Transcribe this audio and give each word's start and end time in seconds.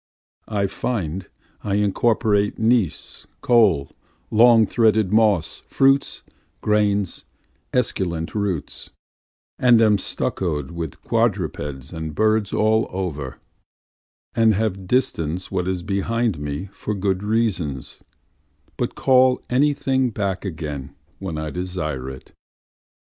I 0.47 0.65
find 0.65 1.29
I 1.63 1.75
incorporate 1.75 2.57
gneiss, 2.57 3.27
coal, 3.41 3.91
long 4.31 4.65
threaded 4.65 5.13
moss, 5.13 5.61
fruits, 5.67 6.23
grains, 6.61 7.23
esculent 7.71 8.33
roots, 8.33 8.89
And 9.59 9.79
am 9.79 9.97
stuccoâd 9.97 10.71
with 10.71 11.03
quadrupeds 11.03 11.93
and 11.93 12.15
birds 12.15 12.51
all 12.51 12.87
over, 12.89 13.37
And 14.33 14.55
have 14.55 14.87
distanced 14.87 15.51
what 15.51 15.67
is 15.67 15.83
behind 15.83 16.39
me 16.39 16.69
for 16.73 16.95
good 16.95 17.21
reasons, 17.21 18.01
But 18.77 18.95
call 18.95 19.39
any 19.51 19.71
thing 19.71 20.09
back 20.09 20.43
again 20.43 20.95
when 21.19 21.37
I 21.37 21.51
desire 21.51 22.09
it. 22.09 22.33